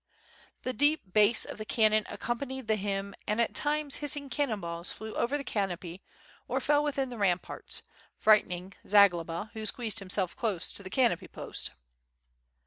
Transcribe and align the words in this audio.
The 0.63 0.73
deep 0.73 1.13
bass 1.13 1.45
of 1.45 1.59
the 1.59 1.63
cannon 1.63 2.07
accompanied 2.09 2.65
the 2.65 2.75
hymn 2.75 3.13
and 3.27 3.39
at 3.39 3.53
times 3.53 3.97
hissing 3.97 4.31
cannon 4.31 4.59
balls 4.59 4.91
flew 4.91 5.13
over 5.13 5.37
the 5.37 5.43
canopy 5.43 6.01
or 6.47 6.59
fell 6.59 6.83
within 6.83 7.09
the 7.09 7.19
ramparts, 7.19 7.83
frightening 8.15 8.73
Zagloba, 8.87 9.51
who 9.53 9.63
squeezed 9.63 9.99
himself 9.99 10.35
close 10.35 10.73
to 10.73 10.81
the 10.81 10.89
canopy 10.89 11.27
post. 11.27 11.69